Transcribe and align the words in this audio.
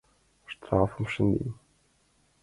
Штрафым 0.51 1.05
шынден... 1.13 1.49